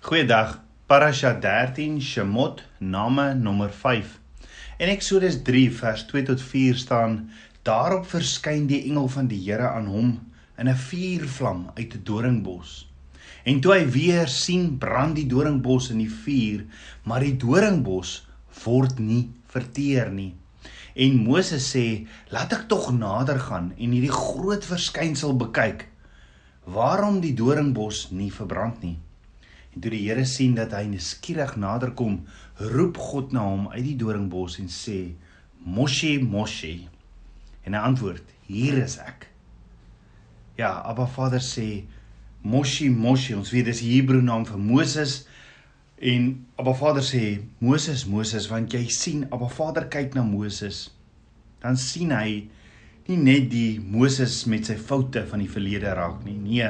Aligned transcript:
Goeiedag. 0.00 0.60
Parasha 0.86 1.32
13 1.34 2.00
Shemot 2.00 2.62
Name 2.78 3.34
nommer 3.34 3.68
5. 3.68 4.20
In 4.78 4.88
Eksodus 4.88 5.40
3 5.42 5.72
vers 5.74 6.04
2 6.06 6.22
tot 6.22 6.42
4 6.42 6.76
staan: 6.78 7.16
Daarop 7.66 8.06
verskyn 8.06 8.68
die 8.70 8.78
engel 8.86 9.08
van 9.10 9.26
die 9.26 9.40
Here 9.42 9.66
aan 9.68 9.88
hom 9.90 10.12
in 10.56 10.68
'n 10.70 10.76
vuurvlam 10.84 11.64
uit 11.74 11.96
'n 11.96 12.04
doringbos. 12.04 12.86
En 13.42 13.60
toe 13.60 13.74
hy 13.74 13.90
weer 13.90 14.28
sien, 14.28 14.78
brand 14.78 15.16
die 15.16 15.26
doringbos 15.26 15.90
in 15.90 15.98
die 15.98 16.14
vuur, 16.22 16.64
maar 17.02 17.20
die 17.20 17.36
doringbos 17.36 18.28
word 18.64 18.98
nie 18.98 19.32
verteer 19.46 20.10
nie. 20.10 20.34
En 20.94 21.16
Moses 21.26 21.74
sê: 21.74 22.06
"Laat 22.30 22.52
ek 22.52 22.68
tog 22.68 22.92
nader 22.92 23.40
gaan 23.40 23.74
en 23.76 23.90
hierdie 23.90 24.14
groot 24.14 24.64
verskynsel 24.64 25.36
bekyk. 25.36 25.88
Waarom 26.64 27.20
die 27.20 27.34
doringbos 27.34 28.10
nie 28.10 28.30
verbrand 28.32 28.82
nie?" 28.82 28.98
Toe 29.78 29.92
die 29.94 30.08
Here 30.08 30.24
sien 30.26 30.56
dat 30.58 30.72
hy 30.74 30.88
nuuskierig 30.90 31.54
naderkom, 31.60 32.24
roep 32.58 32.98
God 32.98 33.34
na 33.36 33.44
hom 33.46 33.68
uit 33.70 33.84
die 33.84 33.96
doringbos 34.00 34.58
en 34.58 34.66
sê: 34.66 35.14
"Moshe, 35.62 36.18
Moshe." 36.18 36.88
En 37.64 37.74
hy 37.74 37.82
antwoord: 37.90 38.24
"Hier 38.46 38.78
is 38.82 38.98
ek." 38.98 39.28
Ja, 40.58 40.82
Abba 40.82 41.06
Vader 41.06 41.40
sê: 41.40 41.84
"Moshe, 42.42 42.90
Moshe." 42.90 43.36
Ons 43.36 43.52
weet 43.54 43.70
dis 43.70 43.84
die 43.84 43.94
Hebreë 43.94 44.22
naam 44.22 44.46
vir 44.46 44.58
Moses. 44.58 45.26
En 46.00 46.46
Abba 46.58 46.74
Vader 46.74 47.02
sê: 47.02 47.42
"Moses, 47.60 48.06
Moses, 48.06 48.50
want 48.50 48.72
jy 48.72 48.88
sien, 48.88 49.26
Abba 49.30 49.48
Vader 49.48 49.88
kyk 49.88 50.14
na 50.14 50.22
Moses, 50.22 50.90
dan 51.60 51.76
sien 51.76 52.10
hy 52.10 52.48
nie 53.08 53.16
net 53.16 53.48
die 53.50 53.80
Moses 53.80 54.44
met 54.46 54.66
sy 54.68 54.76
foute 54.76 55.24
van 55.26 55.40
die 55.40 55.48
verlede 55.48 55.94
raak 55.96 56.24
nie. 56.26 56.36
Nee. 56.36 56.68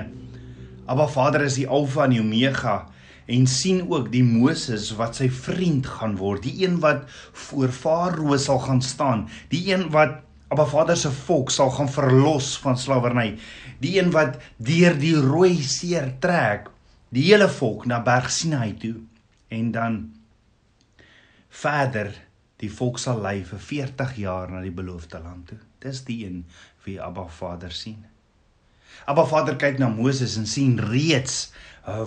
Abba 0.87 1.09
Vader 1.11 1.43
is 1.45 1.59
die 1.59 1.67
Alfa 1.67 2.05
en 2.05 2.15
die 2.15 2.21
Omega 2.21 2.87
en 3.29 3.45
sien 3.51 3.83
ook 3.91 4.09
die 4.13 4.25
Moses 4.25 4.89
wat 4.97 5.19
sy 5.21 5.29
vriend 5.33 5.87
gaan 5.99 6.17
word, 6.21 6.47
die 6.47 6.65
een 6.65 6.79
wat 6.85 7.05
voor 7.49 7.69
Farao 7.75 8.39
sal 8.41 8.63
gaan 8.65 8.83
staan, 8.85 9.27
die 9.53 9.67
een 9.69 9.89
wat 9.93 10.23
Abba 10.49 10.65
Vader 10.65 10.97
se 10.97 11.11
volk 11.13 11.51
sal 11.53 11.69
gaan 11.77 11.91
verlos 11.93 12.55
van 12.63 12.79
slawerny, 12.81 13.35
die 13.85 13.99
een 13.99 14.15
wat 14.15 14.39
deur 14.57 14.97
die 14.97 15.13
Rooi 15.21 15.59
See 15.61 16.01
trek, 16.23 16.71
die 17.13 17.27
hele 17.29 17.51
volk 17.53 17.85
na 17.89 18.01
Berg 18.05 18.31
Sinai 18.33 18.73
toe 18.81 18.97
en 19.53 19.73
dan 19.73 19.99
verder 21.49 22.15
die 22.61 22.71
volk 22.73 22.99
sal 23.01 23.21
lei 23.23 23.43
vir 23.47 23.61
40 23.61 24.17
jaar 24.25 24.51
na 24.53 24.61
die 24.65 24.75
beloofde 24.75 25.21
land 25.23 25.51
toe. 25.53 25.61
Dis 25.85 26.03
die 26.09 26.25
een 26.27 26.43
wie 26.85 26.99
Abba 27.01 27.27
Vader 27.29 27.73
sien. 27.73 28.03
Abba 29.09 29.25
Vader 29.29 29.57
kyk 29.61 29.79
na 29.79 29.89
Moses 29.93 30.37
en 30.41 30.49
sien 30.49 30.79
reeds 30.91 31.51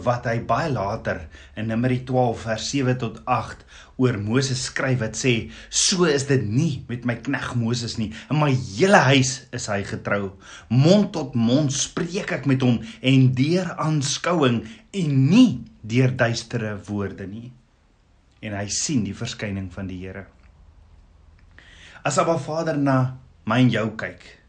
wat 0.06 0.28
hy 0.30 0.38
baie 0.46 0.70
later 0.72 1.24
in 1.58 1.70
Numeri 1.72 2.02
12 2.06 2.44
vers 2.46 2.66
7 2.70 2.98
tot 3.02 3.22
8 3.26 3.64
oor 4.02 4.18
Moses 4.22 4.66
skryf 4.70 5.00
wat 5.02 5.18
sê 5.18 5.34
so 5.68 6.08
is 6.10 6.28
dit 6.30 6.44
nie 6.46 6.84
met 6.90 7.06
my 7.08 7.18
knegg 7.24 7.54
Moses 7.60 7.98
nie. 7.98 8.12
In 8.30 8.40
my 8.42 8.52
hele 8.54 9.02
huis 9.10 9.34
is 9.54 9.68
hy 9.72 9.82
getrou. 9.88 10.34
Mond 10.70 11.12
tot 11.16 11.38
mond 11.38 11.74
spreek 11.74 12.34
ek 12.38 12.50
met 12.50 12.62
hom 12.66 12.82
en 12.82 13.32
deur 13.38 13.74
aanskouing 13.78 14.62
en 15.02 15.16
nie 15.32 15.62
deur 15.82 16.14
duistere 16.18 16.76
woorde 16.90 17.26
nie. 17.30 17.50
En 18.42 18.58
hy 18.58 18.68
sien 18.74 19.06
die 19.06 19.18
verskyning 19.18 19.70
van 19.74 19.90
die 19.90 20.02
Here. 20.02 20.28
As 22.06 22.18
Abba 22.22 22.40
Vader 22.42 22.78
na 22.78 23.18
my 23.46 23.62
en 23.62 23.74
jou 23.74 23.90
kyk 23.98 24.42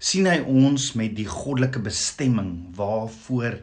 sien 0.00 0.24
hy 0.24 0.38
ons 0.48 0.86
met 0.96 1.12
die 1.12 1.28
goddelike 1.28 1.82
bestemming 1.84 2.72
waarvoor 2.76 3.58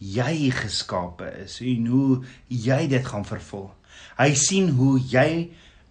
jy 0.00 0.50
geskape 0.56 1.28
is 1.44 1.60
en 1.60 1.86
hoe 1.92 2.22
jy 2.48 2.86
dit 2.88 3.06
gaan 3.06 3.24
vervul. 3.28 3.68
Hy 4.16 4.32
sien 4.34 4.72
hoe 4.78 4.96
jy 5.00 5.50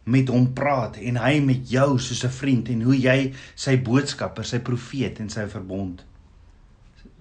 met 0.09 0.29
hom 0.33 0.47
praat 0.57 0.97
en 0.97 1.19
hy 1.21 1.39
met 1.45 1.69
jou 1.69 1.99
soos 1.99 2.23
'n 2.25 2.33
vriend 2.33 2.69
en 2.69 2.81
hoe 2.81 2.97
jy 2.97 3.33
sy 3.55 3.77
boodskapper, 3.77 4.45
sy 4.45 4.59
profeet 4.59 5.19
en 5.19 5.29
sy 5.29 5.45
verbond 5.47 6.03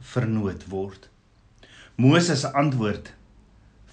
vernoot 0.01 0.65
word. 0.71 1.09
Moses 1.97 2.45
antwoord 2.45 3.13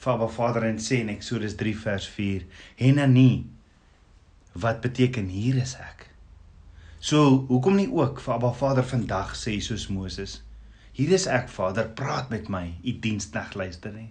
vir 0.05 0.29
Vader 0.29 0.63
en 0.63 0.77
sê 0.77 1.01
in 1.01 1.09
Eksodus 1.09 1.55
3 1.55 1.75
vers 1.75 2.07
4: 2.07 2.45
"Henani 2.75 3.45
wat 4.53 4.81
beteken 4.81 5.27
hier 5.27 5.55
is 5.55 5.75
ek?" 5.75 6.09
So, 6.99 7.45
hoekom 7.47 7.75
nie 7.75 7.91
ook 7.91 8.19
vir 8.19 8.33
Abba 8.33 8.51
Vader 8.51 8.83
vandag 8.83 9.35
sê 9.35 9.59
soos 9.61 9.87
Moses? 9.87 10.44
Hier 10.95 11.11
is 11.15 11.25
ek, 11.27 11.49
Vader, 11.51 11.89
praat 11.91 12.31
met 12.31 12.47
my, 12.51 12.69
u 12.83 12.93
diensknegt 13.03 13.57
luister 13.59 13.91
nie. 13.91 14.07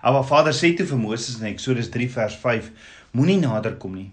Abba 0.00 0.22
Vader 0.24 0.56
sê 0.56 0.72
toe 0.76 0.86
vir 0.88 1.00
Moses 1.00 1.36
in 1.40 1.50
Eksodus 1.50 1.90
3 1.92 2.08
vers 2.14 2.38
5: 2.40 2.70
Moenie 3.12 3.36
nader 3.42 3.76
kom 3.82 3.98
nie. 3.98 4.08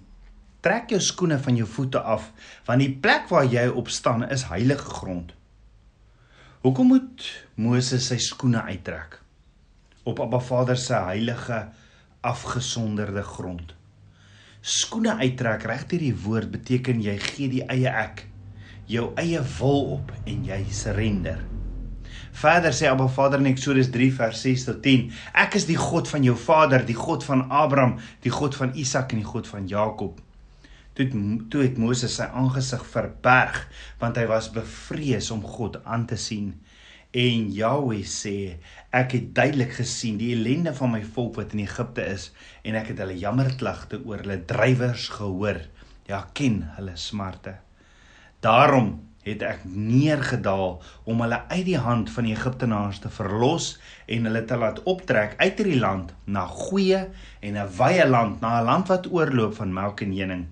Trek 0.65 0.91
jou 0.91 0.99
skoene 1.03 1.37
van 1.39 1.55
jou 1.55 1.67
voete 1.77 2.01
af, 2.01 2.27
want 2.67 2.83
die 2.83 2.91
plek 2.91 3.31
waar 3.31 3.47
jy 3.47 3.69
op 3.71 3.87
staan 3.93 4.27
is 4.27 4.49
heilige 4.51 4.97
grond. 4.99 5.31
Hoekom 6.65 6.91
moet 6.91 7.29
Moses 7.55 8.09
sy 8.11 8.19
skoene 8.19 8.65
uittrek 8.67 9.21
op 10.07 10.19
Abba 10.23 10.39
Vader 10.43 10.79
se 10.79 10.99
heilige 11.07 11.65
afgesonderde 12.27 13.23
grond? 13.23 13.77
skoene 14.67 15.13
uittrek 15.21 15.63
reg 15.69 15.85
deur 15.87 16.01
die 16.03 16.15
woord 16.25 16.49
beteken 16.51 16.99
jy 17.03 17.13
gee 17.23 17.47
die 17.51 17.63
eie 17.71 17.87
ek 17.87 18.25
jou 18.91 19.05
eie 19.19 19.39
wil 19.59 19.93
op 19.99 20.11
en 20.25 20.43
jy 20.47 20.59
surrender. 20.75 21.39
Verder 22.37 22.69
sê 22.69 22.85
Abba 22.85 23.07
Vader 23.09 23.39
in 23.41 23.47
Eksodus 23.49 23.87
3 23.89 24.11
vers 24.13 24.41
6 24.45 24.67
tot 24.67 24.83
10: 24.85 25.07
Ek 25.41 25.55
is 25.57 25.63
die 25.65 25.77
God 25.79 26.05
van 26.05 26.21
jou 26.21 26.35
vader, 26.37 26.83
die 26.85 26.93
God 26.93 27.23
van 27.25 27.47
Abraham, 27.49 27.95
die 28.21 28.29
God 28.29 28.53
van 28.53 28.75
Isak 28.77 29.15
en 29.15 29.23
die 29.23 29.25
God 29.25 29.49
van 29.49 29.65
Jakob. 29.65 30.19
Toe 30.93 31.07
toe 31.49 31.63
het 31.63 31.79
Moses 31.81 32.19
sy 32.19 32.27
aangesig 32.29 32.83
verberg 32.91 33.57
want 33.97 34.21
hy 34.21 34.27
was 34.29 34.51
bevrees 34.53 35.31
om 35.33 35.41
God 35.41 35.79
aan 35.81 36.05
te 36.05 36.19
sien. 36.21 36.53
En 37.17 37.49
Jahweh 37.57 38.05
sê, 38.05 38.35
ek 38.93 39.17
het 39.17 39.33
duidelik 39.33 39.73
gesien 39.79 40.21
die 40.21 40.35
ellende 40.35 40.75
van 40.77 40.93
my 40.93 41.01
volk 41.01 41.41
wat 41.41 41.57
in 41.57 41.65
Egipte 41.65 42.05
is 42.05 42.29
en 42.61 42.77
ek 42.77 42.93
het 42.93 43.01
hulle 43.01 43.17
jammerklagte 43.17 44.03
oor 44.05 44.21
hulle 44.21 44.43
drywers 44.45 45.09
gehoor. 45.17 45.63
Ja, 46.05 46.21
ken 46.37 46.67
hulle 46.77 46.93
smarte. 47.01 47.57
Daarom 48.45 49.06
het 49.27 49.43
ek 49.43 49.63
neergedaal 49.67 50.77
om 51.03 51.21
hulle 51.21 51.41
uit 51.51 51.65
die 51.67 51.79
hand 51.83 52.11
van 52.15 52.27
die 52.27 52.35
Egiptenaars 52.35 52.99
te 53.03 53.11
verlos 53.13 53.73
en 54.07 54.29
hulle 54.29 54.43
te 54.47 54.57
laat 54.57 54.83
optrek 54.83 55.35
uit 55.37 55.57
hierdie 55.59 55.79
land 55.79 56.13
na 56.25 56.45
goeie 56.47 57.07
en 57.39 57.57
'n 57.57 57.71
wye 57.79 58.05
land, 58.07 58.41
na 58.41 58.59
'n 58.59 58.65
land 58.65 58.87
wat 58.87 59.11
oorloop 59.11 59.55
van 59.55 59.73
melk 59.73 60.01
en 60.01 60.15
honing 60.19 60.45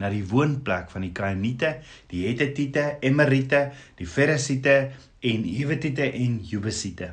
na 0.00 0.08
die 0.08 0.24
woonplek 0.24 0.90
van 0.90 1.04
die 1.04 1.12
Kanaaniete, 1.12 1.74
die 2.08 2.24
Hettite, 2.26 2.96
Emoriete, 3.04 3.70
die 4.00 4.08
Ferisiete 4.08 4.90
en 5.20 5.44
Hivitiete 5.44 6.08
en 6.08 6.38
Jebusiete. 6.48 7.12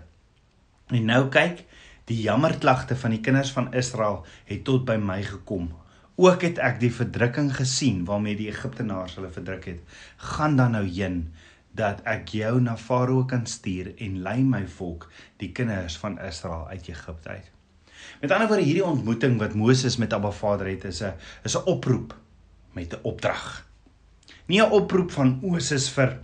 En 0.87 1.09
nou 1.09 1.25
kyk, 1.33 1.65
die 2.07 2.21
jammerklagte 2.23 2.95
van 2.95 3.11
die 3.11 3.19
kinders 3.23 3.51
van 3.51 3.73
Israel 3.75 4.21
het 4.47 4.63
tot 4.67 4.85
by 4.87 4.95
my 4.95 5.19
gekom. 5.27 5.67
Ook 6.17 6.41
het 6.41 6.57
ek 6.57 6.79
die 6.81 6.89
verdrukking 6.89 7.51
gesien 7.53 8.05
waarmee 8.05 8.37
die 8.39 8.49
Egiptenaars 8.49 9.19
hulle 9.19 9.29
verdruk 9.29 9.67
het. 9.69 9.97
Gaan 10.17 10.55
dan 10.57 10.73
nou 10.73 10.85
heen 10.87 11.27
dat 11.77 12.01
ek 12.09 12.31
jou 12.33 12.55
na 12.61 12.73
Farao 12.77 13.21
kan 13.29 13.45
stuur 13.45 13.91
en 14.01 14.21
lei 14.25 14.39
my 14.41 14.63
volk, 14.79 15.05
die 15.37 15.51
kinders 15.53 15.97
van 16.01 16.17
Israel 16.25 16.65
uit 16.71 16.89
Egipte 16.89 17.29
uit. 17.29 17.51
Met 18.21 18.31
ander 18.33 18.49
woorde, 18.49 18.65
hierdie 18.65 18.85
ontmoeting 18.85 19.37
wat 19.37 19.53
Moses 19.53 19.99
met 20.01 20.13
Abba 20.13 20.31
Vader 20.33 20.69
het, 20.71 20.87
is 20.89 21.03
'n 21.03 21.13
is 21.43 21.55
'n 21.55 21.69
oproep 21.69 22.15
met 22.73 22.93
'n 22.93 23.03
opdrag. 23.03 23.67
Nie 24.47 24.61
'n 24.61 24.71
oproep 24.71 25.11
van 25.11 25.39
Moses 25.41 25.89
vir 25.89 26.17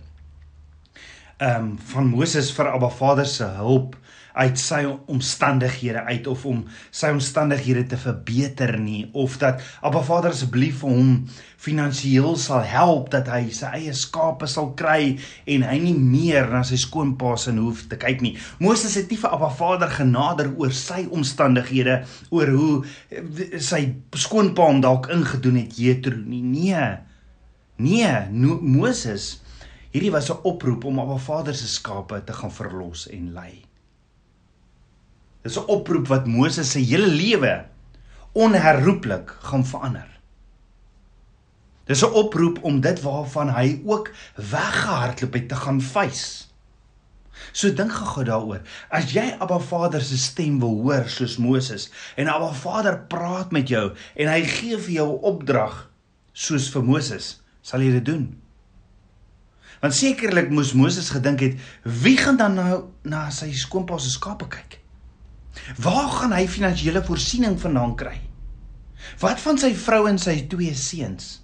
ehm 1.38 1.60
um, 1.60 1.78
van 1.78 2.06
Moses 2.06 2.52
vir 2.52 2.68
Abba 2.68 2.88
Vader 2.88 3.26
se 3.26 3.44
hulp 3.44 3.96
uit 4.34 4.58
sy 4.58 4.82
omstandighede 5.10 6.02
uit 6.08 6.26
of 6.26 6.44
om 6.50 6.64
sy 6.90 7.12
omstandighede 7.14 7.84
te 7.92 7.98
verbeter 8.00 8.74
nie 8.82 9.04
of 9.12 9.36
dat 9.38 9.62
Abba 9.86 10.02
Vader 10.02 10.34
asseblief 10.34 10.80
vir 10.82 10.90
hom 10.90 11.12
finansiëel 11.64 12.34
sal 12.40 12.64
help 12.66 13.12
dat 13.14 13.30
hy 13.30 13.46
sy 13.54 13.70
eie 13.78 13.94
skape 13.96 14.48
sal 14.50 14.72
kry 14.78 15.14
en 15.54 15.66
hy 15.66 15.76
nie 15.84 15.94
meer 15.94 16.50
na 16.50 16.64
sy 16.66 16.78
skoonpa 16.80 17.36
se 17.40 17.54
hoef 17.54 17.84
te 17.88 17.98
kyk 18.00 18.24
nie. 18.24 18.34
Moses 18.58 18.96
het 18.98 19.12
nie 19.12 19.20
vir 19.20 19.36
Abba 19.36 19.52
Vader 19.54 19.92
genader 19.92 20.50
oor 20.58 20.74
sy 20.74 21.04
omstandighede 21.06 22.00
oor 22.34 22.54
hoe 22.56 23.60
sy 23.62 23.84
skoonpa 24.18 24.66
hom 24.66 24.82
dalk 24.84 25.08
ingedoen 25.14 25.62
het 25.62 25.78
Jethro 25.78 26.18
nie. 26.18 26.42
Nee. 26.42 26.84
Nee, 27.78 28.12
no, 28.30 28.58
Moses 28.62 29.40
hierdie 29.94 30.10
was 30.10 30.30
'n 30.30 30.42
oproep 30.42 30.84
om 30.84 30.98
Abba 30.98 31.16
Vader 31.18 31.54
se 31.54 31.68
skape 31.68 32.24
te 32.24 32.32
gaan 32.32 32.52
verlos 32.52 33.06
en 33.08 33.32
lei. 33.32 33.62
Dis 35.44 35.58
'n 35.60 35.68
oproep 35.68 36.06
wat 36.08 36.26
Moses 36.26 36.70
se 36.70 36.80
hele 36.80 37.06
lewe 37.06 37.64
onherroepelik 38.32 39.36
gaan 39.40 39.66
verander. 39.66 40.08
Dis 41.84 42.02
'n 42.02 42.12
oproep 42.16 42.62
om 42.62 42.80
dit 42.80 43.00
waarvan 43.00 43.48
hy 43.52 43.80
ook 43.84 44.10
weggehardloop 44.34 45.32
het 45.32 45.48
te 45.48 45.54
gaan 45.54 45.80
face. 45.82 46.44
So 47.52 47.72
dink 47.72 47.92
gou 47.92 48.24
daaroor. 48.24 48.60
As 48.88 49.12
jy 49.12 49.36
Abba 49.38 49.58
Vader 49.58 50.02
se 50.02 50.16
stem 50.18 50.60
wil 50.60 50.80
hoor 50.82 51.08
soos 51.08 51.36
Moses 51.36 51.90
en 52.16 52.28
Abba 52.28 52.52
Vader 52.52 52.98
praat 52.98 53.52
met 53.52 53.68
jou 53.68 53.92
en 54.14 54.28
hy 54.28 54.42
gee 54.44 54.78
vir 54.78 54.92
jou 54.92 55.08
'n 55.12 55.22
opdrag 55.22 55.90
soos 56.32 56.70
vir 56.70 56.82
Moses, 56.82 57.42
sal 57.62 57.80
jy 57.80 57.90
dit 57.90 58.04
doen? 58.04 58.40
Want 59.80 59.94
sekerlik 59.94 60.50
moes 60.50 60.72
Moses 60.72 61.10
gedink 61.10 61.40
het, 61.40 61.58
wie 61.82 62.16
gaan 62.16 62.36
dan 62.36 62.54
nou 62.54 62.84
na 63.02 63.30
sy 63.30 63.52
skoonpa 63.52 63.98
se 63.98 64.10
skape 64.10 64.48
kyk? 64.48 64.83
Waar 65.80 66.10
gaan 66.18 66.34
hy 66.36 66.44
finansiële 66.50 67.04
voorsiening 67.04 67.56
vandaan 67.60 67.94
kry? 67.96 68.18
Wat 69.20 69.40
van 69.40 69.58
sy 69.60 69.72
vrou 69.76 70.04
en 70.08 70.18
sy 70.20 70.42
twee 70.50 70.74
seuns? 70.76 71.40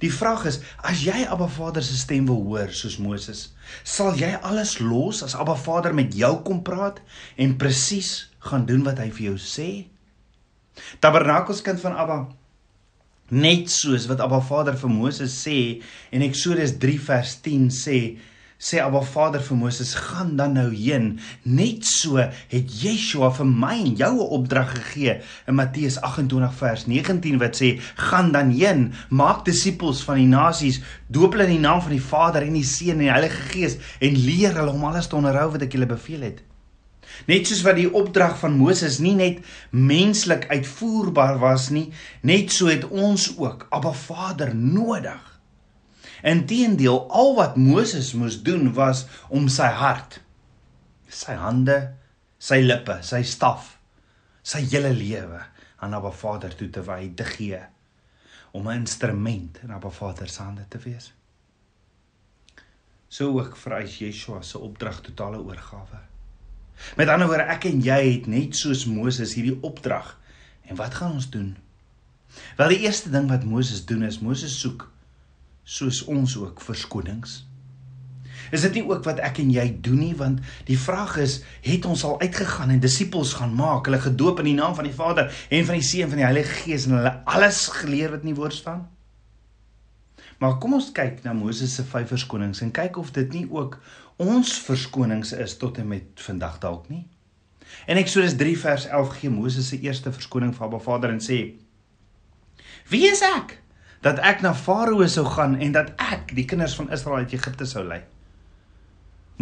Die 0.00 0.12
vraag 0.12 0.44
is, 0.48 0.58
as 0.84 1.02
jy 1.06 1.24
Abba 1.24 1.48
Vader 1.48 1.84
se 1.84 1.96
stem 1.96 2.26
wil 2.28 2.42
hoor 2.44 2.72
soos 2.76 2.98
Moses, 3.00 3.46
sal 3.84 4.16
jy 4.18 4.34
alles 4.44 4.76
los 4.84 5.22
as 5.24 5.36
Abba 5.36 5.56
Vader 5.56 5.96
met 5.96 6.12
jou 6.16 6.34
kom 6.44 6.60
praat 6.64 7.00
en 7.40 7.56
presies 7.60 8.28
gaan 8.48 8.66
doen 8.68 8.84
wat 8.84 9.00
hy 9.00 9.08
vir 9.12 9.30
jou 9.30 9.36
sê? 9.40 9.70
Tabernakels 11.00 11.64
kind 11.64 11.80
van 11.80 11.96
Abba 11.96 12.18
net 13.32 13.72
soos 13.72 14.06
wat 14.10 14.20
Abba 14.22 14.42
Vader 14.44 14.76
vir 14.78 14.92
Moses 14.92 15.34
sê 15.34 15.82
en 16.14 16.22
Eksodus 16.22 16.76
3 16.82 17.00
vers 17.08 17.32
10 17.42 17.70
sê 17.74 18.00
sê 18.58 18.80
Abba 18.80 19.02
Vader 19.04 19.42
vir 19.44 19.56
Moses 19.56 19.92
gaan 19.94 20.36
dan 20.36 20.54
nou 20.56 20.70
heen. 20.72 21.18
Net 21.44 21.84
so 21.84 22.16
het 22.16 22.72
Yeshua 22.82 23.30
vir 23.36 23.46
my 23.46 23.74
en 23.84 23.94
jou 23.96 24.14
'n 24.16 24.32
opdrag 24.38 24.70
gegee 24.74 25.20
in 25.46 25.54
Matteus 25.54 26.00
28 26.00 26.54
vers 26.54 26.86
19 26.86 27.38
wat 27.38 27.56
sê 27.56 27.80
gaan 27.96 28.32
dan 28.32 28.50
heen 28.50 28.92
maak 29.10 29.44
disippels 29.44 30.02
van 30.02 30.16
die 30.16 30.26
nasies 30.26 30.80
doop 31.08 31.32
hulle 31.32 31.44
in 31.44 31.60
die 31.60 31.68
naam 31.68 31.80
van 31.82 31.92
die 31.92 32.08
Vader 32.12 32.42
en 32.42 32.52
die 32.52 32.64
Seun 32.64 32.90
en 32.90 32.98
die 32.98 33.10
Heilige 33.10 33.42
Gees 33.52 33.76
en 34.00 34.16
leer 34.24 34.54
hulle 34.54 34.70
om 34.70 34.84
alles 34.84 35.06
te 35.06 35.16
onderhou 35.16 35.50
wat 35.52 35.62
ek 35.62 35.72
julle 35.72 35.86
beveel 35.86 36.20
het. 36.20 36.42
Net 37.26 37.46
soos 37.46 37.62
wat 37.62 37.76
die 37.76 37.92
opdrag 37.92 38.38
van 38.38 38.56
Moses 38.56 38.98
nie 38.98 39.14
net 39.14 39.38
menslik 39.70 40.48
uitvoerbaar 40.50 41.38
was 41.38 41.70
nie 41.70 41.92
net 42.22 42.52
so 42.52 42.66
het 42.66 42.88
ons 42.88 43.34
ook 43.38 43.66
Abba 43.70 43.92
Vader 43.92 44.54
nodig 44.54 45.35
Inteendeel, 46.22 47.10
al 47.10 47.34
wat 47.36 47.56
Moses 47.56 48.12
moes 48.12 48.42
doen 48.42 48.72
was 48.74 49.06
om 49.28 49.48
sy 49.52 49.68
hart, 49.68 50.20
sy 51.08 51.36
hande, 51.40 51.76
sy 52.38 52.60
lippe, 52.64 52.98
sy 53.02 53.22
staf, 53.26 53.76
sy 54.42 54.62
hele 54.70 54.92
lewe 54.94 55.42
aan 55.82 55.94
Abba 55.96 56.12
Vader 56.14 56.54
toe 56.56 56.68
te 56.72 56.82
wy 56.86 57.10
te 57.16 57.24
gee 57.24 57.60
om 58.56 58.68
'n 58.68 58.80
instrument 58.80 59.58
in 59.62 59.70
Abba 59.70 59.90
Vader 59.90 60.28
se 60.28 60.42
hande 60.42 60.64
te 60.68 60.78
wees. 60.78 61.12
So 63.08 63.38
ook 63.38 63.56
vereis 63.56 63.98
Yeshua 63.98 64.42
se 64.42 64.58
opdrag 64.58 65.00
totale 65.00 65.38
oorgawe. 65.38 66.00
Met 66.96 67.08
ander 67.08 67.26
woorde, 67.26 67.42
ek 67.42 67.64
en 67.64 67.80
jy 67.80 68.00
het 68.12 68.26
net 68.26 68.56
soos 68.56 68.84
Moses 68.86 69.34
hierdie 69.34 69.58
opdrag. 69.62 70.18
En 70.62 70.76
wat 70.76 70.94
gaan 70.94 71.12
ons 71.12 71.30
doen? 71.30 71.56
Wel 72.56 72.68
die 72.68 72.78
eerste 72.78 73.10
ding 73.10 73.28
wat 73.28 73.44
Moses 73.44 73.84
doen 73.84 74.02
is 74.02 74.18
Moses 74.18 74.60
soek 74.60 74.90
soos 75.66 76.04
ons 76.06 76.36
ook 76.38 76.62
verskonings. 76.62 77.40
Is 78.54 78.62
dit 78.62 78.78
nie 78.78 78.84
ook 78.86 79.02
wat 79.08 79.18
ek 79.26 79.40
en 79.42 79.48
jy 79.50 79.64
doen 79.82 79.98
nie 79.98 80.14
want 80.14 80.42
die 80.68 80.78
vraag 80.78 81.16
is 81.18 81.40
het 81.66 81.88
ons 81.90 82.04
al 82.06 82.20
uitgegaan 82.20 82.70
en 82.70 82.82
disippels 82.82 83.34
gaan 83.40 83.56
maak, 83.58 83.88
hulle 83.90 83.98
gedoop 84.04 84.44
in 84.44 84.52
die 84.52 84.58
naam 84.58 84.76
van 84.78 84.86
die 84.86 84.94
Vader 84.94 85.32
en 85.50 85.66
van 85.66 85.80
die 85.80 85.86
Seun 85.86 86.12
van 86.12 86.22
die 86.22 86.28
Heilige 86.28 86.60
Gees 86.62 86.86
en 86.86 87.00
hulle 87.00 87.16
alles 87.26 87.66
geleer 87.80 88.14
wat 88.14 88.22
in 88.22 88.30
die 88.30 88.38
woord 88.38 88.54
staan? 88.54 88.86
Maar 90.38 90.58
kom 90.62 90.76
ons 90.78 90.92
kyk 90.94 91.24
na 91.24 91.34
Moses 91.34 91.74
se 91.74 91.82
vyf 91.88 92.12
verskonings 92.14 92.62
en 92.62 92.70
kyk 92.76 93.00
of 93.02 93.10
dit 93.16 93.34
nie 93.34 93.46
ook 93.50 93.80
ons 94.22 94.54
verskonings 94.68 95.34
is 95.34 95.58
tot 95.58 95.82
en 95.82 95.90
met 95.90 96.26
vandag 96.28 96.60
dalk 96.62 96.88
nie. 96.92 97.02
En 97.90 97.98
Eksodus 97.98 98.36
3 98.38 98.54
vers 98.62 98.86
11 98.86 99.14
gee 99.18 99.30
Moses 99.32 99.72
se 99.72 99.80
eerste 99.82 100.12
verskoning 100.14 100.54
vir 100.54 100.68
Abba 100.68 100.78
Vader 100.78 101.10
en 101.10 101.22
sê: 101.24 101.56
Wie 102.92 103.08
is 103.10 103.24
ek? 103.26 103.58
Dat 104.06 104.20
ek 104.22 104.44
na 104.44 104.52
Farao 104.54 105.06
sou 105.10 105.24
gaan 105.26 105.56
en 105.58 105.72
dat 105.74 105.90
ek 105.98 106.34
die 106.36 106.46
kinders 106.46 106.76
van 106.78 106.92
Israel 106.94 107.26
uit 107.26 107.34
Egipte 107.34 107.66
sou 107.66 107.82
lei. 107.86 108.04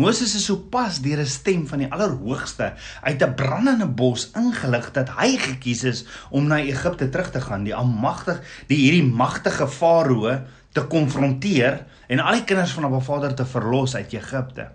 Moses 0.00 0.32
is 0.34 0.46
sopas 0.49 0.99
deur 1.05 1.20
'n 1.22 1.31
stem 1.31 1.66
van 1.70 1.78
die 1.78 1.90
Allerhoogste 1.93 2.72
uit 3.02 3.22
'n 3.22 3.34
brandende 3.34 3.87
bos 3.87 4.31
ingelig 4.34 4.90
dat 4.93 5.12
hy 5.20 5.37
gekies 5.38 5.84
is 5.84 6.05
om 6.31 6.46
na 6.46 6.58
Egipte 6.58 7.08
terug 7.08 7.31
te 7.31 7.40
gaan, 7.40 7.64
die 7.64 7.75
almagtig, 7.75 8.40
die 8.66 8.76
hierdie 8.76 9.06
magtige 9.06 9.69
Farao 9.69 10.40
te 10.72 10.82
konfronteer 10.82 11.87
en 12.08 12.20
al 12.20 12.32
die 12.32 12.44
kinders 12.44 12.72
van 12.72 12.84
Abba 12.84 13.00
Vader 13.00 13.34
te 13.34 13.46
verlos 13.46 13.94
uit 13.94 14.12
Egipte. 14.12 14.70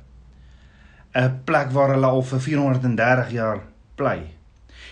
'n 1.15 1.41
Plek 1.43 1.71
waar 1.71 1.89
hulle 1.89 2.05
al 2.05 2.21
vir 2.21 2.41
430 2.41 3.31
jaar 3.31 3.59
bly. 3.95 4.19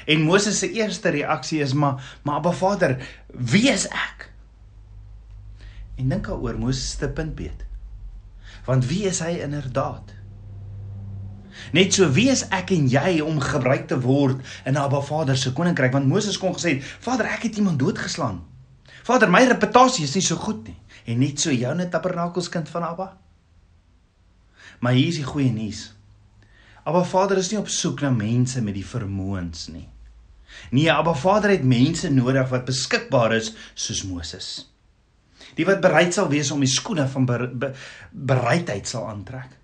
En 0.06 0.22
Moses 0.22 0.60
se 0.60 0.72
eerste 0.72 1.10
reaksie 1.10 1.62
is 1.62 1.74
maar, 1.74 2.20
maar 2.24 2.36
Abba 2.36 2.52
Vader, 2.52 2.98
wie 3.28 3.70
is 3.70 3.88
ek? 3.88 4.32
En 5.98 6.10
dink 6.10 6.28
daaroor 6.30 6.60
Moses 6.60 6.92
se 6.98 7.10
puntbeet. 7.10 7.66
Want 8.66 8.86
wie 8.86 9.04
is 9.10 9.20
hy 9.24 9.40
inderdaad? 9.42 10.14
Net 11.74 11.94
so 11.94 12.12
wie 12.14 12.30
is 12.30 12.44
ek 12.54 12.72
en 12.76 12.86
jy 12.92 13.18
om 13.24 13.40
gebruik 13.42 13.88
te 13.90 13.98
word 14.04 14.44
in 14.70 14.78
Abba 14.78 15.02
Vader 15.02 15.38
se 15.38 15.54
koninkryk 15.58 15.96
want 15.96 16.08
Moses 16.08 16.38
kon 16.38 16.54
gesê 16.56 16.78
Vader 16.84 17.32
ek 17.32 17.48
het 17.48 17.58
iemand 17.58 17.82
doodgeslaan. 17.82 18.44
Vader 19.08 19.32
my 19.32 19.42
reputasie 19.48 20.06
is 20.06 20.14
nie 20.16 20.26
so 20.26 20.38
goed 20.44 20.68
nie 20.68 20.78
en 21.08 21.22
net 21.24 21.42
so 21.42 21.56
joune 21.56 21.90
tabernakels 21.90 22.52
kind 22.54 22.70
van 22.70 22.86
Abba. 22.92 23.10
Maar 24.84 24.94
hier 25.00 25.10
is 25.10 25.22
die 25.24 25.28
goeie 25.28 25.52
nuus. 25.52 25.88
Abba 26.86 27.04
Vader 27.08 27.42
is 27.42 27.50
nie 27.52 27.60
op 27.60 27.72
soek 27.74 28.04
na 28.06 28.12
mense 28.14 28.62
met 28.62 28.78
die 28.78 28.86
vermoëns 28.86 29.68
nie. 29.74 29.88
Nee, 30.72 30.92
Abba 30.94 31.16
Vader 31.18 31.56
het 31.56 31.66
mense 31.66 32.12
nodig 32.14 32.52
wat 32.54 32.68
beskikbaar 32.70 33.40
is 33.40 33.54
soos 33.74 34.06
Moses 34.08 34.50
die 35.58 35.66
wat 35.66 35.82
bereid 35.82 36.14
sal 36.14 36.30
wees 36.32 36.52
om 36.54 36.62
die 36.64 36.72
skoene 36.72 37.08
van 37.12 37.26
be, 37.26 37.48
be, 37.50 37.72
bereidheid 38.12 38.88
sal 38.88 39.08
aantrek. 39.10 39.56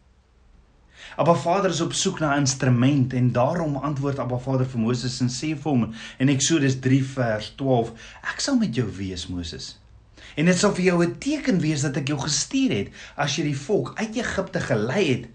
Abba 1.16 1.36
Vader 1.38 1.70
is 1.70 1.82
op 1.82 1.94
soek 1.94 2.20
na 2.20 2.34
'n 2.34 2.46
instrument 2.46 3.14
en 3.14 3.32
daarom 3.32 3.76
antwoord 3.76 4.20
Abba 4.20 4.38
Vader 4.38 4.66
vir 4.66 4.80
Moses 4.80 5.20
en 5.22 5.30
sê 5.30 5.54
vir 5.54 5.72
hom 5.72 5.94
in 6.18 6.30
Eksodus 6.30 6.80
3 6.80 7.04
vers 7.04 7.54
12: 7.56 7.92
Ek 8.34 8.40
sal 8.40 8.58
met 8.58 8.76
jou 8.76 8.90
wees, 8.98 9.28
Moses. 9.28 9.78
En 10.36 10.46
dit 10.46 10.58
sal 10.58 10.74
vir 10.74 10.86
jou 10.86 11.06
'n 11.06 11.18
teken 11.18 11.60
wees 11.60 11.82
dat 11.82 11.98
ek 11.98 12.08
jou 12.08 12.20
gestuur 12.20 12.72
het 12.72 12.90
as 13.16 13.36
jy 13.38 13.44
die 13.44 13.58
volk 13.58 13.94
uit 13.96 14.16
Egipte 14.16 14.60
gelei 14.60 15.08
het, 15.08 15.26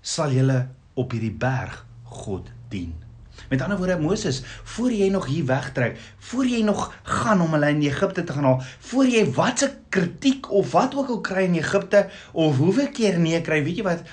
sal 0.00 0.30
jy 0.30 0.66
op 0.94 1.10
hierdie 1.10 1.34
berg 1.34 1.86
God 2.04 2.46
dien. 2.68 3.07
Met 3.48 3.62
ander 3.62 3.78
woorde 3.78 3.98
Moses, 4.00 4.42
voor 4.74 4.92
jy 4.92 5.08
nog 5.08 5.26
hier 5.26 5.46
wegtrek, 5.48 5.98
voor 6.18 6.46
jy 6.46 6.62
nog 6.62 6.92
gaan 7.02 7.40
om 7.40 7.52
hulle 7.56 7.68
in 7.68 7.82
Egipte 7.82 8.24
te 8.24 8.32
gaan 8.32 8.44
haal, 8.44 8.62
voor 8.90 9.06
jy 9.06 9.24
watse 9.32 9.70
kritiek 9.88 10.50
of 10.50 10.72
wat 10.72 10.94
ook 10.94 11.08
al 11.08 11.20
kry 11.20 11.46
in 11.48 11.54
Egipte 11.54 12.08
of 12.32 12.56
hoeveel 12.56 12.90
keer 12.92 13.18
nee 13.18 13.40
kry, 13.40 13.62
weet 13.64 13.80
jy 13.80 13.86
wat? 13.86 14.04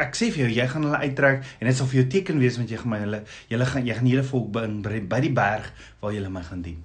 Ek 0.00 0.14
sê 0.16 0.28
vir 0.32 0.44
jou, 0.44 0.50
jy 0.60 0.66
gaan 0.68 0.84
hulle 0.86 1.00
uittrek 1.06 1.42
en 1.58 1.66
dit 1.66 1.76
sal 1.76 1.88
vir 1.90 2.02
jou 2.02 2.06
teken 2.12 2.38
wees 2.42 2.58
want 2.60 2.70
jy 2.70 2.78
gaan 2.80 2.92
my 2.92 3.00
hulle 3.00 3.22
jy 3.48 3.58
gaan 3.72 3.86
jy 3.86 3.96
gaan 3.96 4.12
hele 4.12 4.26
volk 4.28 4.52
bring 4.52 5.08
by 5.08 5.20
die 5.24 5.32
berg 5.34 5.72
waar 6.00 6.12
jy 6.12 6.20
hulle 6.20 6.32
my 6.32 6.44
gaan 6.46 6.62
dien. 6.62 6.78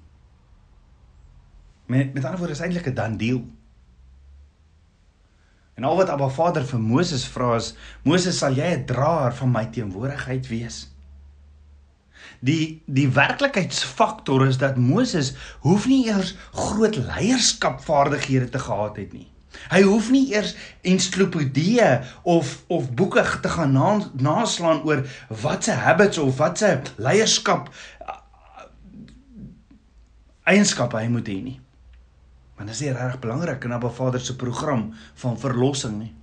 Met 1.92 2.16
met 2.16 2.26
ander 2.26 2.40
woorde 2.40 2.58
is 2.58 2.64
eintlik 2.66 2.88
'n 2.90 2.98
dan 2.98 3.18
deal. 3.18 3.44
En 5.76 5.84
al 5.84 5.96
wat 5.96 6.10
Abba 6.10 6.30
Vader 6.32 6.66
vir 6.66 6.80
Moses 6.80 7.28
vra 7.28 7.56
is, 7.56 7.74
Moses, 8.04 8.38
sal 8.38 8.56
jy 8.56 8.76
'n 8.76 8.86
draer 8.86 9.34
van 9.36 9.52
my 9.52 9.66
teenwoordigheid 9.66 10.48
wees? 10.48 10.95
Die 12.40 12.82
die 12.86 13.08
werklikheidsfaktor 13.14 14.48
is 14.48 14.58
dat 14.58 14.78
Moses 14.78 15.34
hoef 15.60 15.88
nie 15.88 16.06
eers 16.08 16.36
groot 16.52 16.96
leierskapvaardighede 16.96 18.50
te 18.50 18.60
gehad 18.60 18.98
het 18.98 19.14
nie. 19.14 19.28
Hy 19.72 19.82
hoef 19.88 20.10
nie 20.12 20.28
eers 20.34 20.54
ensiklopedieë 20.86 21.90
of 22.24 22.64
of 22.68 22.92
boeke 22.92 23.24
te 23.42 23.50
gaan 23.50 23.72
na, 23.74 24.00
naslaan 24.20 24.84
oor 24.84 25.06
wat 25.42 25.64
se 25.64 25.72
habits 25.72 26.20
of 26.22 26.38
wat 26.42 26.60
se 26.60 26.74
leierskap 26.98 27.72
eienskappe 30.46 31.00
hy 31.00 31.08
moet 31.10 31.32
hê 31.32 31.40
nie. 31.42 31.58
Want 32.56 32.70
dit 32.70 32.78
is 32.78 32.94
regtig 32.96 33.24
belangrik 33.24 33.66
in 33.66 33.74
Abba 33.76 33.90
Vader 33.90 34.22
se 34.22 34.36
program 34.40 34.92
van 35.24 35.40
verlossing 35.40 35.98
nie. 36.00 36.14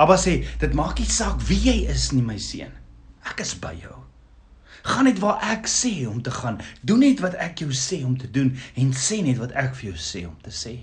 Abba 0.00 0.16
sê, 0.20 0.40
dit 0.60 0.76
maak 0.76 1.00
nie 1.00 1.08
saak 1.10 1.40
wie 1.48 1.58
jy 1.64 1.76
is 1.90 2.10
nie, 2.12 2.22
my 2.24 2.38
seun. 2.38 2.72
Ek 3.26 3.42
is 3.44 3.56
by 3.58 3.72
jou. 3.80 3.96
Gaan 4.82 5.04
net 5.04 5.18
waar 5.20 5.40
ek 5.52 5.68
sê 5.68 6.06
om 6.08 6.22
te 6.22 6.30
gaan. 6.30 6.60
Doen 6.80 7.04
net 7.04 7.20
wat 7.20 7.34
ek 7.34 7.64
jou 7.64 7.72
sê 7.76 8.02
om 8.04 8.16
te 8.18 8.30
doen 8.30 8.54
en 8.74 8.92
sê 8.96 9.20
net 9.24 9.40
wat 9.40 9.52
ek 9.52 9.74
vir 9.80 9.92
jou 9.92 9.98
sê 9.98 10.24
om 10.28 10.36
te 10.44 10.52
sê. 10.54 10.76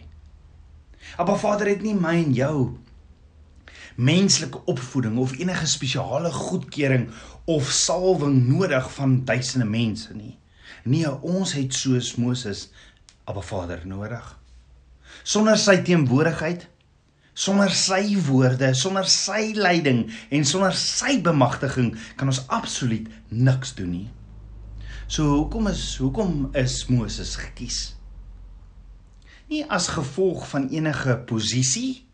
Appa 1.17 1.37
Vader 1.39 1.71
het 1.71 1.81
nie 1.81 1.95
my 1.95 2.17
en 2.23 2.33
jou 2.35 2.57
menslike 3.97 4.59
opvoeding 4.69 5.17
of 5.17 5.33
enige 5.39 5.65
spesiale 5.65 6.31
goedkeuring 6.31 7.07
of 7.49 7.71
salwing 7.73 8.43
nodig 8.47 8.91
van 8.93 9.23
duisende 9.25 9.65
mense 9.65 10.13
nie. 10.13 10.35
Nee, 10.83 11.09
ons 11.21 11.55
het 11.57 11.73
soos 11.73 12.15
Moses 12.15 12.67
Appa 13.25 13.41
Vader 13.41 13.81
nodig. 13.89 14.27
Sonder 15.23 15.57
sy 15.59 15.79
teenwoordigheid, 15.83 16.67
Sonder 17.37 17.69
sy 17.77 18.15
woorde, 18.25 18.71
sonder 18.73 19.05
sy 19.11 19.51
leiding 19.53 20.07
en 20.33 20.45
sonder 20.47 20.73
sy 20.73 21.19
bemagtiging 21.21 21.91
kan 22.17 22.31
ons 22.31 22.41
absoluut 22.49 23.05
niks 23.29 23.75
doen 23.77 23.91
nie. 23.93 24.07
So 25.05 25.43
hoekom 25.43 25.69
is 25.69 25.83
hoekom 26.01 26.49
is 26.57 26.79
Moses 26.89 27.35
gekies? 27.37 27.93
Nie 29.51 29.61
as 29.71 29.91
gevolg 29.93 30.47
van 30.49 30.65
enige 30.73 31.13
posisie 31.29 32.07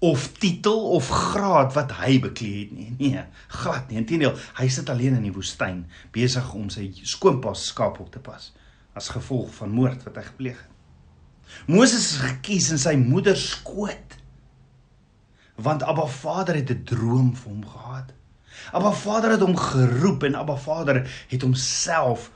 of 0.00 0.30
titel 0.40 0.88
of 0.96 1.10
graad 1.12 1.76
wat 1.76 1.92
hy 2.00 2.16
beklee 2.24 2.62
het 2.64 2.72
nie. 2.72 2.88
Nee, 2.96 3.26
glad 3.60 3.90
nie. 3.90 4.00
Inteendeel, 4.00 4.32
hy 4.56 4.68
sit 4.72 4.88
alleen 4.90 5.18
in 5.20 5.28
die 5.28 5.34
woestyn 5.36 5.84
besig 6.16 6.48
om 6.56 6.72
sy 6.72 6.88
skoonpas 7.04 7.68
skaap 7.74 8.00
op 8.00 8.08
te 8.14 8.22
pas 8.24 8.48
as 8.96 9.12
gevolg 9.12 9.52
van 9.60 9.70
moord 9.76 10.00
wat 10.08 10.16
hy 10.18 10.24
gepleeg 10.32 10.56
het. 10.56 10.66
Moses 11.68 12.14
is 12.14 12.24
gekies 12.24 12.70
in 12.72 12.80
sy 12.80 12.96
moeder 12.98 13.36
skoot 13.38 14.16
want 15.62 15.82
Abba 15.82 16.06
Vader 16.06 16.54
het 16.54 16.70
'n 16.70 16.84
droom 16.84 17.36
vir 17.36 17.50
hom 17.50 17.66
gehad. 17.66 18.12
Abba 18.72 18.92
Vader 18.92 19.30
het 19.30 19.40
hom 19.40 19.56
geroep 19.56 20.22
en 20.22 20.34
Abba 20.34 20.56
Vader 20.56 21.26
het 21.28 21.42
homself 21.42 22.30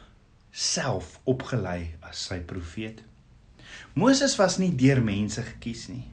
self 0.50 1.21
opgelei 1.25 1.95
as 2.00 2.25
sy 2.25 2.40
profeet. 2.40 3.02
Moses 3.95 4.37
was 4.37 4.59
nie 4.59 4.75
deur 4.75 5.02
mense 5.02 5.43
gekies 5.43 5.88
nie. 5.88 6.04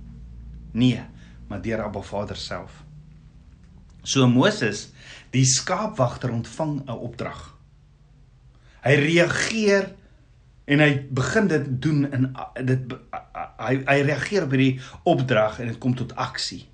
Nee, 0.72 1.02
maar 1.48 1.62
deur 1.62 1.84
Abba 1.84 2.02
Vader 2.02 2.36
self. 2.36 2.84
So 4.04 4.28
Moses, 4.28 4.90
die 5.30 5.46
skaapwagter 5.46 6.32
ontvang 6.32 6.82
'n 6.86 6.90
opdrag. 6.90 7.58
Hy 8.82 8.96
reageer 8.96 9.94
en 10.66 10.80
hy 10.80 11.08
begin 11.10 11.48
dit 11.48 11.82
doen 11.82 12.12
in 12.12 12.36
dit 12.66 12.94
hy 13.58 13.76
hy 13.86 14.02
reageer 14.02 14.44
op 14.44 14.50
hierdie 14.56 14.82
opdrag 15.04 15.60
en 15.60 15.68
dit 15.68 15.78
kom 15.78 15.96
tot 15.96 16.16
aksie. 16.16 16.66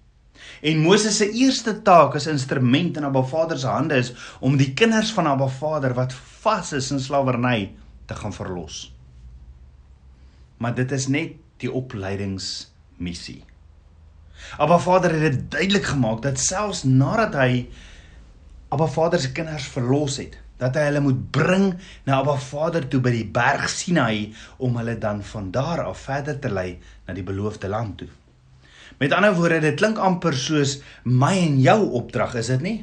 En 0.62 0.82
Moses 0.84 1.18
se 1.18 1.30
eerste 1.32 1.74
taak 1.86 2.16
as 2.20 2.28
instrument 2.32 2.98
in 2.98 3.08
Abba 3.08 3.24
Vader 3.24 3.60
se 3.60 3.68
hande 3.68 3.98
is 4.02 4.14
om 4.40 4.58
die 4.58 4.74
kinders 4.74 5.12
van 5.16 5.28
Abba 5.28 5.48
Vader 5.48 5.94
wat 5.98 6.16
vas 6.44 6.74
is 6.78 6.92
in 6.92 7.02
slawerny 7.04 7.72
te 8.06 8.16
gaan 8.16 8.34
verlos. 8.34 8.88
Maar 10.58 10.76
dit 10.76 10.92
is 10.92 11.08
net 11.08 11.38
die 11.62 11.72
opleidingsmissie. 11.72 13.44
Abba 14.58 14.78
Vader 14.80 15.14
het 15.14 15.32
dit 15.32 15.52
duidelik 15.52 15.86
gemaak 15.92 16.22
dat 16.22 16.40
selfs 16.40 16.84
nadat 16.84 17.38
hy 17.38 17.68
Abba 18.70 18.88
Vader 18.92 19.20
se 19.20 19.32
kinders 19.32 19.68
verlos 19.72 20.18
het, 20.20 20.36
dat 20.60 20.76
hy 20.76 20.88
hulle 20.90 21.02
moet 21.06 21.20
bring 21.32 21.68
na 22.06 22.20
Abba 22.22 22.36
Vader 22.42 22.88
toe 22.90 23.00
by 23.04 23.14
die 23.14 23.28
berg 23.34 23.70
Sinai 23.72 24.34
om 24.58 24.78
hulle 24.80 24.98
dan 25.02 25.22
van 25.24 25.52
daar 25.56 25.86
af 25.86 26.06
verder 26.10 26.40
te 26.42 26.52
lei 26.52 26.80
na 27.08 27.16
die 27.18 27.26
beloofde 27.26 27.70
land 27.72 28.02
toe. 28.02 28.10
Met 28.98 29.14
ander 29.14 29.36
woorde, 29.38 29.60
dit 29.62 29.78
klink 29.78 30.00
amper 30.02 30.34
soos 30.34 30.80
my 31.06 31.36
en 31.38 31.60
jou 31.62 31.78
opdrag, 32.00 32.34
is 32.42 32.50
dit 32.56 32.64
nie? 32.66 32.78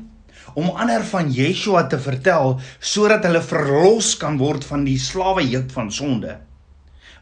Om 0.54 0.70
ander 0.78 1.02
van 1.08 1.32
Yeshua 1.34 1.88
te 1.90 1.98
vertel 1.98 2.58
sodat 2.78 3.26
hulle 3.26 3.42
verlos 3.42 4.12
kan 4.20 4.38
word 4.38 4.66
van 4.68 4.84
die 4.86 4.98
slawejuk 5.00 5.72
van 5.74 5.90
sonde. 5.90 6.36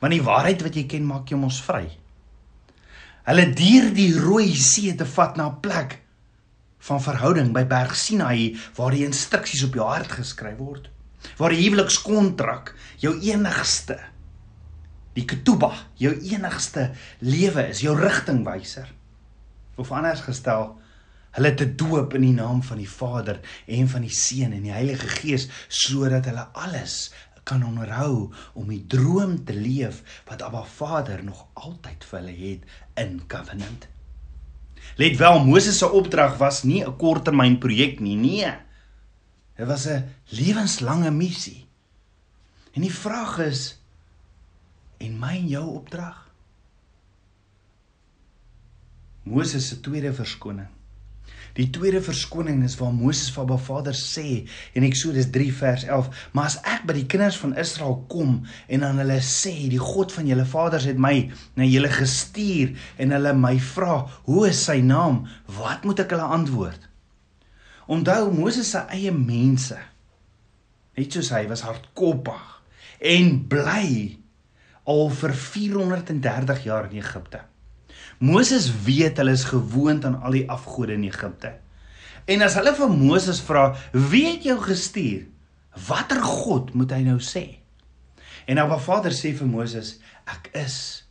Want 0.03 0.13
die 0.13 0.25
waarheid 0.27 0.65
wat 0.67 0.77
jy 0.77 0.85
ken 0.91 1.09
maak 1.09 1.33
jou 1.33 1.41
mos 1.41 1.63
vry. 1.65 1.87
Hulle 3.25 3.47
deur 3.57 3.89
die 3.97 4.11
Rooi 4.19 4.51
See 4.59 4.93
te 4.99 5.07
vat 5.07 5.39
na 5.39 5.49
'n 5.49 5.61
plek 5.65 6.01
van 6.83 7.01
verhouding 7.01 7.53
by 7.55 7.65
Berg 7.65 7.95
Sinai 7.97 8.59
waar 8.77 8.91
die 8.91 9.07
instruksies 9.07 9.65
op 9.65 9.75
jou 9.75 9.87
hart 9.87 10.13
geskryf 10.13 10.59
word. 10.59 10.91
Waar 11.39 11.55
die 11.55 11.63
huwelikskontrak 11.63 12.75
jou 12.99 13.15
enigste 13.23 14.01
die 15.17 15.25
ketuba, 15.29 15.73
jou 16.01 16.13
enigste 16.33 16.91
lewe 17.19 17.69
is, 17.69 17.83
jou 17.85 17.97
rigtingwyser. 17.99 18.89
Of 19.77 19.93
anders 19.93 20.25
gestel, 20.25 20.71
hulle 21.37 21.53
te 21.57 21.67
doop 21.67 22.15
in 22.15 22.27
die 22.27 22.37
naam 22.37 22.63
van 22.65 22.81
die 22.81 22.91
Vader 22.91 23.41
en 23.67 23.89
van 23.89 24.05
die 24.05 24.13
Seun 24.13 24.53
en 24.53 24.67
die 24.67 24.75
Heilige 24.75 25.09
Gees 25.09 25.49
sodat 25.69 26.29
hulle 26.29 26.49
alles 26.53 27.13
kan 27.49 27.65
onderhou 27.67 28.31
om 28.55 28.69
die 28.71 28.85
droom 28.87 29.39
te 29.45 29.55
leef 29.57 30.03
wat 30.29 30.45
Abba 30.47 30.63
Vader 30.69 31.25
nog 31.25 31.47
altyd 31.59 32.05
vir 32.07 32.21
hulle 32.21 32.37
het 32.37 33.01
in 33.01 33.17
covenant. 33.27 33.89
Let 34.99 35.17
wel, 35.17 35.41
Moses 35.47 35.79
se 35.79 35.89
opdrag 35.89 36.37
was 36.39 36.63
nie 36.63 36.85
'n 36.85 36.97
korttermynprojek 36.97 38.01
nie, 38.01 38.17
nee. 38.17 38.53
Dit 39.57 39.67
was 39.67 39.87
'n 39.87 40.05
lewenslange 40.29 41.11
missie. 41.11 41.67
En 42.73 42.83
die 42.83 42.95
vraag 42.95 43.39
is, 43.39 43.82
en 45.03 45.19
my 45.21 45.37
en 45.41 45.49
jou 45.51 45.65
opdrag. 45.77 46.19
Moses 49.23 49.69
se 49.69 49.81
tweede 49.81 50.13
verskoning. 50.15 50.71
Die 51.53 51.69
tweede 51.71 52.01
verskoning 52.03 52.63
is 52.65 52.79
waar 52.81 52.95
Moses 52.97 53.29
vir 53.33 53.43
Abba 53.43 53.59
Vader 53.61 53.97
sê 53.97 54.47
in 54.73 54.87
Eksodus 54.87 55.29
3 55.31 55.51
vers 55.53 55.85
11: 55.85 56.09
"Maar 56.33 56.49
as 56.49 56.57
ek 56.65 56.87
by 56.89 56.95
die 56.97 57.07
kinders 57.07 57.37
van 57.37 57.57
Israel 57.61 58.05
kom 58.09 58.47
en 58.69 58.85
aan 58.85 58.99
hulle 59.03 59.21
sê, 59.21 59.69
die 59.69 59.79
God 59.79 60.13
van 60.13 60.27
julle 60.27 60.47
vaders 60.49 60.89
het 60.89 60.99
my 60.99 61.31
na 61.55 61.69
julle 61.69 61.91
gestuur 61.93 62.73
en 62.97 63.13
hulle 63.13 63.35
my 63.37 63.59
vra, 63.61 64.09
hoe 64.25 64.49
is 64.49 64.65
sy 64.65 64.81
naam? 64.81 65.27
Wat 65.47 65.85
moet 65.85 66.01
ek 66.01 66.17
hulle 66.17 66.33
antwoord?" 66.41 66.89
Onthou 67.87 68.33
Moses 68.33 68.71
se 68.71 68.87
eie 68.89 69.13
mense. 69.13 69.77
Net 70.97 71.13
soos 71.13 71.31
hy 71.31 71.47
was 71.49 71.65
hardkoppig 71.67 72.49
en 73.01 73.49
bly 73.49 74.22
al 74.85 75.11
vir 75.11 75.35
430 75.35 76.63
jaar 76.65 76.89
in 76.91 76.99
Egipte. 76.99 77.41
Moses 78.19 78.69
weet 78.85 79.17
hulle 79.19 79.35
is 79.35 79.45
gewoond 79.51 80.05
aan 80.05 80.21
al 80.23 80.39
die 80.39 80.49
afgode 80.51 80.93
in 80.93 81.05
Egipte. 81.07 81.55
En 82.25 82.43
as 82.43 82.55
hulle 82.59 82.75
vir 82.75 82.91
Moses 82.91 83.41
vra, 83.41 83.75
"Wie 83.93 84.27
het 84.27 84.43
jou 84.43 84.59
gestuur?" 84.61 85.27
Watter 85.89 86.23
God 86.23 86.75
moet 86.75 86.91
hy 86.91 87.03
nou 87.03 87.19
sê? 87.19 87.59
En 88.47 88.69
wat 88.69 88.83
Vader 88.83 89.13
sê 89.13 89.35
vir 89.35 89.47
Moses, 89.47 89.99
"Ek 90.27 90.51
is 90.53 91.07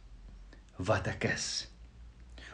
wat 0.77 1.07
ek 1.07 1.23
is." 1.23 1.67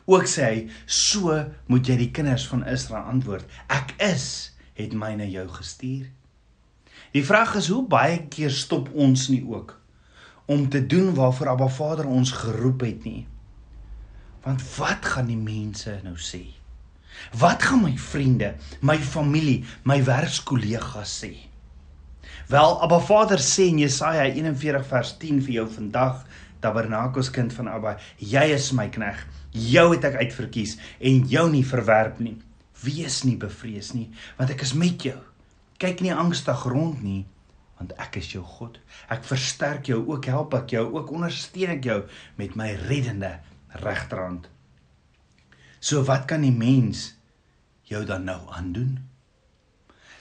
Ook 0.06 0.26
sê 0.26 0.44
hy, 0.44 0.70
"So 0.86 1.46
moet 1.68 1.88
jy 1.88 1.98
die 1.98 2.12
kinders 2.12 2.48
van 2.48 2.66
Israel 2.66 3.04
antwoord, 3.04 3.46
ek 3.68 3.94
is 3.98 4.52
het 4.74 4.94
my 4.94 5.16
na 5.16 5.24
jou 5.24 5.48
gestuur." 5.48 6.06
Die 7.12 7.26
vraag 7.26 7.56
is 7.56 7.68
hoe 7.68 7.88
baie 7.88 8.28
keer 8.28 8.52
stop 8.52 8.90
ons 8.94 9.28
nie 9.28 9.44
ook 9.48 9.82
om 10.48 10.70
te 10.72 10.80
doen 10.86 11.14
waarvoor 11.14 11.50
Abba 11.54 11.68
Vader 11.68 12.08
ons 12.08 12.32
geroep 12.32 12.86
het 12.88 13.04
nie. 13.04 13.26
Want 14.46 14.64
wat 14.78 15.06
gaan 15.06 15.28
die 15.28 15.40
mense 15.40 16.00
nou 16.06 16.16
sê? 16.16 16.46
Wat 17.36 17.64
gaan 17.68 17.84
my 17.84 17.94
vriende, 18.00 18.54
my 18.80 18.96
familie, 18.98 19.66
my 19.84 20.00
werkskollegas 20.08 21.18
sê? 21.24 21.34
Wel, 22.48 22.78
Abba 22.80 23.00
Vader 23.04 23.44
sê 23.44 23.68
in 23.74 23.82
Jesaja 23.84 24.24
41 24.32 24.88
vers 24.88 25.14
10 25.20 25.42
vir 25.44 25.58
jou 25.60 25.68
vandag, 25.76 26.24
Tabernakels 26.64 27.30
kind 27.36 27.52
van 27.54 27.68
Abba, 27.68 27.98
jy 28.18 28.48
is 28.56 28.72
my 28.72 28.88
knegg. 28.94 29.20
Jou 29.52 29.90
het 29.92 30.08
ek 30.08 30.22
uitverkies 30.24 30.78
en 31.04 31.26
jou 31.28 31.44
nie 31.52 31.66
verwerp 31.68 32.22
nie. 32.24 32.38
Wees 32.86 33.24
nie 33.28 33.36
bevrees 33.42 33.92
nie, 33.98 34.08
want 34.40 34.54
ek 34.54 34.64
is 34.64 34.72
met 34.78 35.04
jou. 35.04 35.18
Kyk 35.82 36.02
nie 36.06 36.14
angstig 36.16 36.64
rond 36.72 37.04
nie, 37.04 37.26
want 37.78 37.94
ek 38.02 38.18
is 38.22 38.32
jou 38.34 38.44
God. 38.46 38.80
Ek 39.14 39.26
versterk 39.28 39.90
jou, 39.92 40.00
ook 40.10 40.26
help 40.30 40.56
ek 40.58 40.74
jou, 40.78 40.86
ook 40.98 41.12
ondersteun 41.14 41.76
ek 41.78 41.86
jou 41.86 42.00
met 42.40 42.56
my 42.58 42.72
reddende 42.88 43.38
regterhand. 43.84 44.48
So 45.80 46.02
wat 46.08 46.26
kan 46.30 46.42
die 46.46 46.56
mens 46.56 47.12
jou 47.88 48.04
dan 48.06 48.26
nou 48.28 48.40
aandoen? 48.52 48.98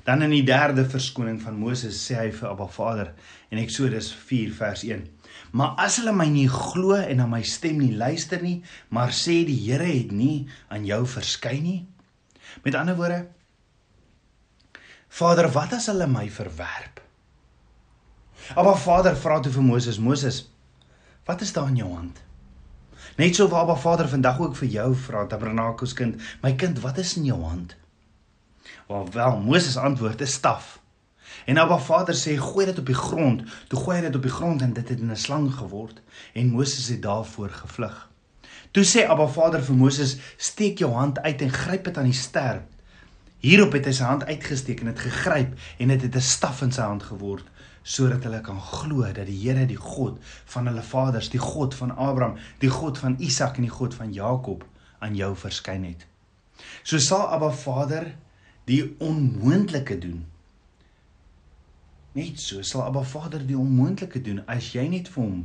Dan 0.07 0.23
in 0.23 0.31
die 0.31 0.45
derde 0.47 0.85
verskoning 0.87 1.41
van 1.43 1.57
Moses 1.59 1.99
sê 1.99 2.21
hy 2.21 2.29
vir 2.31 2.53
Abba 2.53 2.69
Vader 2.71 3.09
in 3.51 3.59
Eksodus 3.59 4.13
4 4.15 4.53
vers 4.55 4.85
1: 4.87 5.03
"Maar 5.51 5.75
as 5.83 5.97
hulle 5.99 6.13
my 6.15 6.29
nie 6.31 6.49
glo 6.49 6.95
en 6.95 7.17
na 7.17 7.27
my 7.27 7.43
stem 7.43 7.81
nie 7.81 7.97
luister 7.97 8.43
nie, 8.43 8.63
maar 8.89 9.11
sê 9.11 9.43
die 9.45 9.59
Here 9.67 9.89
het 9.89 10.13
nie 10.13 10.47
aan 10.69 10.87
jou 10.87 11.07
verskyn 11.07 11.63
nie." 11.63 11.87
Met 12.63 12.75
ander 12.75 12.97
woorde, 12.97 13.27
Vader, 15.09 15.49
wat 15.53 15.73
as 15.73 15.87
hulle 15.87 16.07
my 16.07 16.29
verwerp? 16.29 17.06
Abba 18.55 18.77
Vader 18.77 19.17
vra 19.17 19.41
toe 19.41 19.51
vir 19.53 19.63
Moses: 19.63 19.99
"Moses, 19.99 20.37
wat 21.25 21.41
is 21.41 21.53
daar 21.53 21.69
in 21.69 21.77
jou 21.77 21.95
hand?" 21.95 22.23
Net 23.17 23.35
so 23.35 23.49
waar 23.49 23.61
Abba 23.61 23.75
Vader 23.75 24.09
vandag 24.09 24.39
ook 24.41 24.57
vir 24.57 24.69
jou 24.69 24.95
vra, 24.95 25.27
Tabernakels 25.27 25.93
kind: 25.93 26.23
"My 26.43 26.55
kind, 26.55 26.81
wat 26.81 26.99
is 26.99 27.17
in 27.17 27.25
jou 27.25 27.43
hand?" 27.43 27.77
Wel, 28.87 29.09
wel 29.13 29.41
Moses 29.41 29.77
antwoord: 29.77 30.21
"'n 30.21 30.27
staf." 30.27 30.79
En 31.45 31.59
Abba 31.59 31.79
Vader 31.79 32.15
sê: 32.15 32.37
"Gooi 32.37 32.67
dit 32.67 32.79
op 32.79 32.87
die 32.87 32.95
grond." 32.95 33.43
Toe 33.69 33.79
gooi 33.79 33.97
hy 33.97 34.03
dit 34.03 34.15
op 34.15 34.23
die 34.23 34.31
grond 34.31 34.63
en 34.63 34.73
dit 34.73 34.89
het 34.89 35.01
'n 35.01 35.17
slang 35.17 35.55
geword 35.55 36.01
en 36.33 36.51
Moses 36.51 36.89
het 36.89 37.03
daarvoor 37.03 37.51
gevlug. 37.51 38.09
Toe 38.71 38.85
sê 38.85 39.09
Abba 39.09 39.27
Vader 39.27 39.63
vir 39.63 39.75
Moses: 39.75 40.17
"Steek 40.37 40.79
jou 40.79 40.93
hand 40.93 41.19
uit 41.19 41.43
en 41.43 41.51
gryp 41.51 41.85
dit 41.85 41.99
aan 41.99 42.05
die 42.05 42.13
ster." 42.13 42.63
Hierop 43.39 43.73
het 43.73 43.85
hy 43.85 43.93
sy 43.93 44.05
hand 44.05 44.25
uitgesteek 44.25 44.81
en 44.81 44.87
dit 44.87 44.99
gegryp 44.99 45.59
en 45.79 45.89
dit 45.89 46.03
het 46.03 46.15
'n 46.15 46.21
staf 46.21 46.63
in 46.63 46.73
sy 46.73 46.83
hand 46.83 47.03
geword 47.03 47.45
sodat 47.87 48.25
hulle 48.27 48.41
kan 48.43 48.59
glo 48.59 49.07
dat 49.15 49.29
die 49.29 49.39
Here 49.39 49.67
die 49.71 49.79
God 49.79 50.19
van 50.51 50.67
hulle 50.67 50.83
vaders, 50.83 51.31
die 51.31 51.43
God 51.43 51.75
van 51.79 51.95
Abraham, 51.95 52.39
die 52.59 52.71
God 52.73 52.99
van 52.99 53.15
Isak 53.23 53.61
en 53.61 53.69
die 53.69 53.73
God 53.73 53.95
van 53.95 54.13
Jakob 54.13 54.65
aan 54.99 55.15
jou 55.15 55.31
verskyn 55.39 55.85
het. 55.87 56.07
So 56.83 56.99
sal 56.99 57.29
Abba 57.31 57.53
Vader 57.55 58.11
die 58.67 58.83
onmoontlike 58.99 59.99
doen. 60.03 60.25
Net 62.17 62.41
so 62.41 62.65
sal 62.67 62.83
Abba 62.89 63.05
Vader 63.07 63.45
die 63.47 63.59
onmoontlike 63.59 64.23
doen 64.25 64.43
as 64.51 64.73
jy 64.75 64.89
net 64.91 65.13
vir 65.13 65.23
hom 65.23 65.45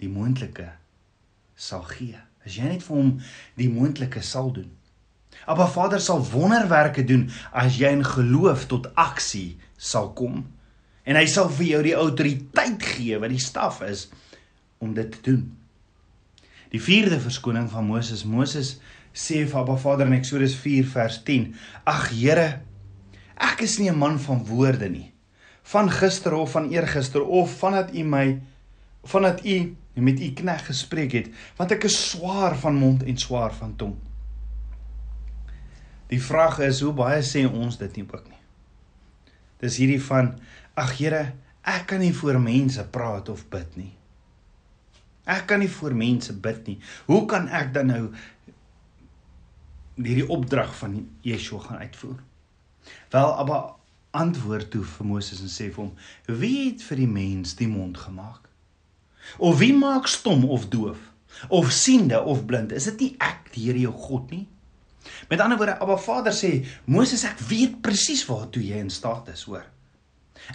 die 0.00 0.08
moontlike 0.08 0.70
sal 1.54 1.84
gee. 1.90 2.16
As 2.44 2.56
jy 2.56 2.70
net 2.70 2.86
vir 2.86 2.96
hom 2.96 3.12
die 3.60 3.68
moontlike 3.68 4.24
sal 4.24 4.52
doen. 4.56 4.72
Abba 5.44 5.66
Vader 5.68 6.00
sal 6.00 6.24
wonderwerke 6.32 7.04
doen 7.04 7.28
as 7.52 7.76
jy 7.76 7.92
in 7.92 8.06
geloof 8.06 8.68
tot 8.72 8.88
aksie 8.96 9.58
sal 9.76 10.14
kom. 10.16 10.46
En 11.04 11.18
hy 11.20 11.26
sal 11.28 11.50
vir 11.52 11.66
jou 11.68 11.82
die 11.84 11.96
autoriteit 11.98 12.82
gee 12.94 13.18
wat 13.20 13.32
die 13.32 13.42
staf 13.42 13.82
is 13.84 14.08
om 14.80 14.94
dit 14.96 15.10
te 15.12 15.20
doen. 15.28 15.44
Die 16.72 16.82
vierde 16.82 17.20
verskoning 17.22 17.68
van 17.70 17.86
Moses. 17.86 18.24
Moses 18.26 18.78
sê 19.14 19.44
vir 19.46 19.60
Abba 19.60 19.76
Vader 19.78 20.08
in 20.10 20.16
Eksodus 20.16 20.56
4 20.58 20.88
vers 20.90 21.20
10: 21.26 21.52
"Ag 21.86 22.08
Here, 22.10 22.60
ek 23.36 23.62
is 23.62 23.78
nie 23.78 23.90
'n 23.90 23.98
man 23.98 24.18
van 24.18 24.44
woorde 24.44 24.88
nie. 24.88 25.12
Van 25.62 25.90
gister 25.90 26.34
of 26.34 26.50
van 26.50 26.70
eergister 26.70 27.22
of 27.22 27.58
vandat 27.58 27.94
U 27.94 28.02
my 28.02 28.40
vandat 29.04 29.44
U 29.44 29.76
met 29.94 30.20
U 30.20 30.32
knegg 30.32 30.66
gespreek 30.66 31.12
het, 31.12 31.28
want 31.56 31.70
ek 31.70 31.84
is 31.84 32.10
swaar 32.10 32.56
van 32.56 32.74
mond 32.74 33.02
en 33.02 33.16
swaar 33.16 33.54
van 33.54 33.76
tong." 33.76 33.96
Die 36.08 36.22
vraag 36.22 36.58
is 36.58 36.80
hoe 36.80 36.92
baie 36.92 37.22
sê 37.22 37.46
ons 37.46 37.78
dit 37.78 37.96
nie 37.96 38.04
ook 38.04 38.28
nie. 38.28 38.42
Dis 39.60 39.76
hierdie 39.76 40.02
van 40.02 40.34
ag 40.74 40.96
Here, 40.98 41.24
ek 41.64 41.86
kan 41.92 42.02
nie 42.02 42.14
voor 42.14 42.40
mense 42.42 42.84
praat 42.92 43.28
of 43.32 43.46
bid 43.52 43.76
nie. 43.78 43.92
Ek 45.24 45.46
kan 45.48 45.62
nie 45.62 45.70
voor 45.72 45.94
mense 45.96 46.34
bid 46.36 46.66
nie. 46.68 46.78
Hoe 47.08 47.24
kan 47.30 47.48
ek 47.48 47.72
dan 47.76 47.88
nou 47.92 48.02
hierdie 49.96 50.28
opdrag 50.28 50.74
van 50.76 50.98
Yeshua 51.24 51.62
gaan 51.68 51.84
uitvoer? 51.86 52.20
Wel, 53.14 53.30
Abba 53.40 53.60
antwoord 54.14 54.70
toe 54.70 54.84
vir 54.86 55.08
Moses 55.08 55.40
en 55.42 55.50
sê 55.50 55.70
vir 55.70 55.86
hom: 55.86 55.92
"Wie 56.26 56.70
het 56.70 56.82
vir 56.82 57.02
die 57.02 57.10
mens 57.10 57.54
die 57.56 57.68
mond 57.68 57.98
gemaak? 57.98 58.48
Of 59.38 59.58
wie 59.58 59.72
maak 59.72 60.06
stom 60.06 60.44
of 60.44 60.68
doof 60.68 60.98
of 61.48 61.72
siende 61.72 62.20
of 62.22 62.44
blind? 62.46 62.72
Is 62.72 62.84
dit 62.84 63.00
nie 63.00 63.14
ek, 63.18 63.48
die 63.54 63.64
Here 63.70 63.78
jou 63.78 63.92
God 63.92 64.30
nie?" 64.30 64.46
Met 65.28 65.40
ander 65.40 65.56
woorde, 65.56 65.78
Abba 65.80 65.96
Vader 65.96 66.32
sê, 66.32 66.64
Moses, 66.84 67.24
ek 67.24 67.40
weet 67.48 67.80
presies 67.84 68.24
waartoe 68.28 68.62
jy 68.64 68.78
in 68.80 68.90
staat 68.90 69.28
is, 69.28 69.42
hoor. 69.48 69.64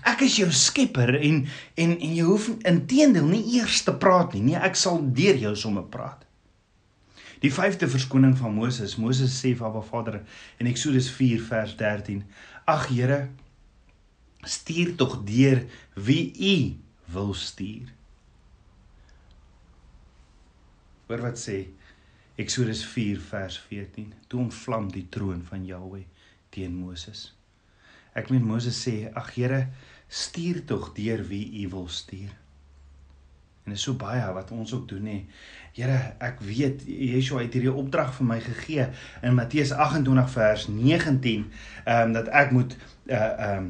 Ek 0.08 0.22
is 0.26 0.38
jou 0.40 0.50
skepper 0.54 1.16
en 1.18 1.44
en 1.80 1.94
en 1.96 2.16
jy 2.16 2.26
hoef 2.26 2.50
intedeel 2.68 3.28
nie 3.28 3.44
eers 3.58 3.84
te 3.88 3.94
praat 3.96 4.36
nie. 4.36 4.44
Nee, 4.52 4.60
ek 4.60 4.78
sal 4.78 5.02
deur 5.16 5.40
jou 5.40 5.56
sommer 5.58 5.86
praat. 5.92 6.26
Die 7.40 7.52
vyfde 7.54 7.88
verskoning 7.88 8.36
van 8.38 8.54
Moses. 8.56 8.98
Moses 9.00 9.36
sê 9.40 9.54
vir 9.56 9.70
Abba 9.70 9.82
Vader 9.86 10.20
in 10.60 10.68
Eksodus 10.68 11.08
4 11.16 11.40
vers 11.48 11.76
13: 11.80 12.24
"Ag 12.68 12.90
Here, 12.92 13.30
stuur 14.44 14.96
tog 14.96 15.24
deur 15.26 15.64
wie 15.96 16.34
U 16.36 16.76
wil 17.14 17.34
stuur." 17.34 17.88
Hoor 21.08 21.22
wat 21.22 21.40
sê 21.40 21.66
Eksodus 22.38 22.84
4 22.86 23.20
vers 23.20 23.58
14. 23.70 24.14
Toe 24.28 24.40
ontvlam 24.40 24.92
die 24.92 25.08
troon 25.10 25.42
van 25.44 25.66
Jahweh 25.66 26.06
teen 26.50 26.76
Moses. 26.76 27.39
Ek 28.20 28.30
meen 28.34 28.46
Moses 28.46 28.78
sê: 28.84 29.10
"Ag 29.16 29.34
Here, 29.36 29.68
stuur 30.08 30.64
tog 30.66 30.92
deur 30.98 31.24
wie 31.30 31.64
U 31.64 31.70
wil 31.76 31.88
stuur." 31.88 32.36
En 33.66 33.76
is 33.76 33.82
so 33.86 33.94
baie 33.94 34.34
wat 34.34 34.52
ons 34.52 34.74
ook 34.74 34.88
doen 34.90 35.04
nê. 35.06 35.18
Here, 35.78 35.98
ek 36.26 36.40
weet 36.42 36.88
Yeshua 36.90 37.44
het 37.44 37.54
hierdie 37.54 37.74
opdrag 37.74 38.16
vir 38.16 38.26
my 38.32 38.40
gegee 38.42 38.88
in 39.22 39.38
Matteus 39.38 39.72
28 39.72 40.32
vers 40.34 40.66
19, 40.72 41.46
ehm 41.86 42.08
um, 42.08 42.18
dat 42.18 42.34
ek 42.44 42.56
moet 42.56 42.76
uh 43.06 43.20
ehm 43.20 43.70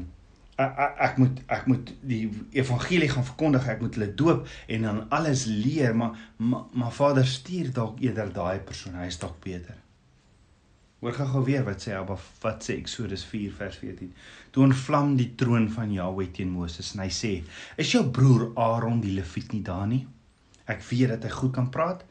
ek, 0.60 1.16
moet 1.16 1.42
ek 1.48 1.68
moet 1.70 1.92
die 2.04 2.22
evangelie 2.56 3.08
gaan 3.08 3.24
verkondig, 3.24 3.68
ek 3.68 3.84
moet 3.84 3.96
hulle 3.96 4.10
doop 4.14 4.48
en 4.68 4.88
dan 4.88 5.04
alles 5.08 5.44
leer, 5.48 5.96
maar 5.96 6.18
maar, 6.36 6.64
maar 6.72 6.92
Vader 6.92 7.26
stuur 7.26 7.72
dalk 7.76 8.00
eerder 8.00 8.32
daai 8.32 8.58
persoon, 8.64 8.98
hy 9.00 9.08
is 9.12 9.20
dalk 9.20 9.38
beter. 9.44 9.76
Hoor 11.00 11.14
gou-gou 11.16 11.40
weer 11.46 11.62
wat 11.64 11.80
sê 11.80 11.94
Abba, 11.96 12.18
wat 12.42 12.66
sê 12.66 12.74
Eksodus 12.76 13.22
4 13.24 13.52
vers 13.56 13.76
14. 13.80 14.10
Toe 14.52 14.66
ontvlam 14.66 15.14
die 15.16 15.30
troon 15.40 15.70
van 15.72 15.94
Jahweh 15.94 16.28
teen 16.36 16.50
Moses 16.52 16.92
en 16.92 17.00
hy 17.00 17.08
sê: 17.08 17.30
"Is 17.80 17.92
jou 17.94 18.02
broer 18.18 18.50
Aaron 18.52 19.00
die 19.00 19.14
Lewiet 19.16 19.54
nie 19.56 19.62
daar 19.64 19.86
nie? 19.88 20.06
Ek 20.68 20.84
weet 20.90 21.08
dat 21.14 21.24
hy 21.24 21.30
goed 21.38 21.54
kan 21.56 21.70
praat 21.72 22.04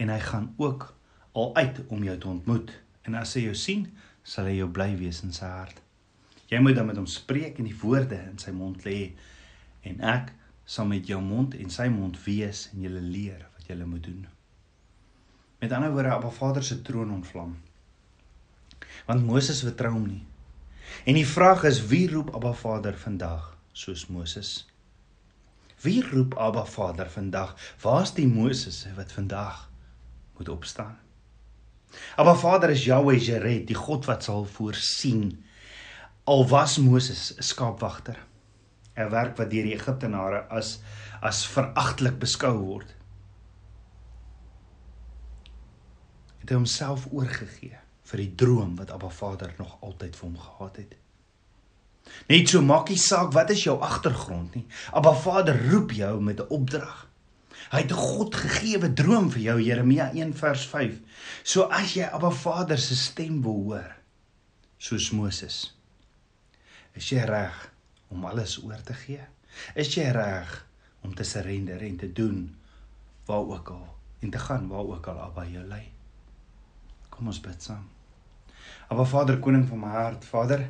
en 0.00 0.08
hy 0.08 0.18
gaan 0.24 0.54
ook 0.56 0.94
al 1.32 1.54
uit 1.56 1.82
om 1.88 2.04
jou 2.04 2.16
te 2.16 2.28
ontmoet. 2.28 2.72
En 3.04 3.14
as 3.14 3.34
hy 3.36 3.44
jou 3.44 3.54
sien, 3.54 3.86
sal 4.24 4.48
hy 4.48 4.56
jou 4.56 4.68
bly 4.72 4.96
wees 4.96 5.22
in 5.22 5.36
sy 5.36 5.46
hart." 5.46 5.80
Jy 6.48 6.58
moet 6.64 6.74
dan 6.74 6.86
met 6.86 6.96
hom 6.96 7.06
spreek 7.06 7.58
en 7.58 7.68
die 7.68 7.78
woorde 7.82 8.24
in 8.30 8.38
sy 8.38 8.50
mond 8.50 8.84
lê 8.84 9.12
en 9.84 10.00
ek 10.00 10.32
sal 10.64 10.86
met 10.86 11.06
jou 11.06 11.20
mond 11.20 11.54
en 11.54 11.70
sy 11.70 11.88
mond 11.88 12.16
wees 12.24 12.70
en 12.72 12.82
julle 12.82 13.00
leer 13.00 13.44
wat 13.54 13.68
julle 13.68 13.86
moet 13.86 14.02
doen. 14.02 14.26
Met 15.60 15.72
ander 15.72 15.92
woorde, 15.92 16.10
Abba 16.10 16.30
Vader 16.30 16.64
se 16.64 16.82
troon 16.82 17.10
ontvlam. 17.10 17.54
Want 19.06 19.26
Moses 19.26 19.62
vertrou 19.62 19.92
hom 19.92 20.06
nie. 20.06 20.24
En 21.04 21.14
die 21.14 21.26
vraag 21.26 21.64
is 21.68 21.82
wie 21.90 22.06
roep 22.10 22.34
Abba 22.34 22.52
Vader 22.52 22.96
vandag 22.98 23.56
soos 23.72 24.06
Moses? 24.06 24.66
Wie 25.80 26.00
roep 26.04 26.36
Abba 26.38 26.64
Vader 26.66 27.10
vandag? 27.10 27.54
Waar's 27.80 28.14
die 28.14 28.28
Moses 28.28 28.86
wat 28.96 29.12
vandag 29.12 29.70
moet 30.36 30.48
opstaan? 30.48 30.98
Abba 32.16 32.34
Vader 32.34 32.70
is 32.70 32.84
Jahweh 32.84 33.18
Jireh, 33.18 33.62
die 33.66 33.78
God 33.78 34.06
wat 34.06 34.24
sal 34.24 34.44
voorsien 34.44 35.30
Al 36.30 36.44
was 36.48 36.78
Moses 36.78 37.34
'n 37.36 37.42
skaapwagter, 37.42 38.18
'n 38.96 39.10
werk 39.10 39.36
wat 39.36 39.50
deur 39.50 39.64
die 39.64 39.74
Egiptenare 39.74 40.46
as 40.48 40.78
as 41.22 41.46
veragtelik 41.46 42.18
beskou 42.18 42.58
word, 42.58 42.94
het 46.40 46.48
hy 46.48 46.54
homself 46.54 47.06
oorgegee 47.10 47.76
vir 48.10 48.24
die 48.24 48.32
droom 48.42 48.74
wat 48.78 48.90
Abba 48.90 49.10
Vader 49.14 49.54
nog 49.58 49.76
altyd 49.86 50.16
vir 50.18 50.28
hom 50.28 50.38
gehad 50.38 50.80
het. 50.82 50.96
Net 52.30 52.50
so 52.50 52.62
maak 52.64 52.90
nie 52.90 52.98
saak 52.98 53.32
wat 53.36 53.52
is 53.54 53.62
jou 53.64 53.76
agtergrond 53.86 54.54
nie. 54.58 54.66
Abba 54.96 55.12
Vader 55.14 55.58
roep 55.70 55.94
jou 55.94 56.20
met 56.20 56.40
'n 56.40 56.50
opdrag. 56.50 57.06
Hy 57.70 57.78
het 57.78 57.92
'n 57.92 58.02
God 58.02 58.34
gegeewe 58.34 58.92
droom 58.92 59.30
vir 59.30 59.42
jou 59.42 59.60
Jeremia 59.60 60.10
1 60.12 60.34
vers 60.34 60.66
5. 60.66 60.98
So 61.42 61.62
as 61.62 61.94
jy 61.94 62.04
Abba 62.04 62.30
Vader 62.30 62.78
se 62.78 62.96
stem 62.96 63.42
wil 63.42 63.62
hoor, 63.62 63.96
soos 64.78 65.10
Moses 65.10 65.74
Is 66.94 67.10
jy 67.12 67.22
reg 67.24 67.70
om 68.08 68.24
alles 68.24 68.58
oor 68.64 68.82
te 68.82 68.94
gee? 68.94 69.22
Is 69.74 69.94
jy 69.94 70.10
reg 70.10 70.66
om 71.02 71.14
te 71.14 71.24
surrender 71.24 71.82
en 71.82 71.96
te 71.96 72.12
doen 72.12 72.56
waar 73.26 73.46
ook 73.46 73.70
al 73.70 73.86
en 74.20 74.30
te 74.30 74.38
gaan 74.38 74.68
waar 74.68 74.84
ook 74.84 75.06
al 75.06 75.20
Abba 75.20 75.46
jou 75.46 75.64
lei? 75.64 75.92
Kom 77.10 77.26
ons 77.26 77.40
bid 77.40 77.62
saam. 77.62 77.99
Abba 78.90 79.04
Vader, 79.04 79.38
koning 79.40 79.66
van 79.68 79.82
my 79.82 79.94
hart, 79.94 80.24
Vader, 80.24 80.66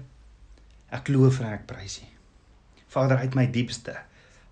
ek 0.90 1.08
loof 1.08 1.40
en 1.40 1.52
ek 1.54 1.66
prys 1.70 2.00
U. 2.04 2.08
Vader, 2.90 3.22
uit 3.22 3.36
my 3.38 3.46
diepste 3.50 3.96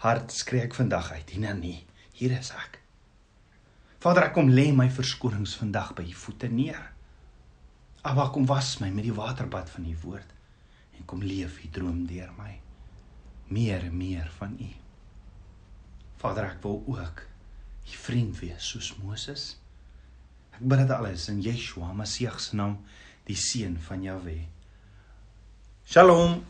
hart 0.05 0.31
skree 0.31 0.63
ek 0.63 0.77
vandag 0.79 1.11
uit, 1.13 1.31
hier 1.35 1.55
nie. 1.59 1.81
Hier 2.15 2.35
is 2.37 2.53
ek. 2.55 2.79
Vader, 3.99 4.29
ek 4.29 4.37
kom 4.37 4.51
lê 4.51 4.69
my 4.75 4.87
verskonings 4.95 5.57
vandag 5.59 5.95
by 5.99 6.07
U 6.07 6.15
voete 6.15 6.51
neer. 6.53 6.85
Abba, 8.07 8.29
kom 8.31 8.47
was 8.47 8.77
my 8.83 8.93
met 8.95 9.09
die 9.09 9.15
waterbad 9.15 9.71
van 9.75 9.89
U 9.91 9.95
woord 10.05 10.37
en 10.99 11.07
kom 11.07 11.23
leef 11.23 11.61
u 11.65 11.71
droom 11.71 12.05
deur 12.07 12.31
my. 12.39 12.59
Meer 13.55 13.85
en 13.87 13.97
meer 13.97 14.31
van 14.39 14.57
u. 14.61 14.69
Vader, 16.19 16.51
ek 16.51 16.63
wil 16.67 16.83
ook 16.91 17.23
u 17.89 17.99
vriend 18.05 18.39
wees 18.43 18.71
soos 18.73 18.91
Moses. 19.03 19.45
Ek 20.57 20.65
bid 20.67 20.83
dit 20.83 20.95
alles 20.95 21.29
in 21.31 21.39
Yeshua 21.45 21.93
Messie 21.97 22.31
se 22.43 22.59
naam, 22.59 22.81
die 23.29 23.37
seun 23.37 23.79
van 23.79 24.03
Jahweh. 24.03 24.45
Shalom. 25.85 26.43